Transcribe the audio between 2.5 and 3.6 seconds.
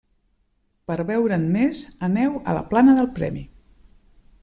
a la plana del Premi.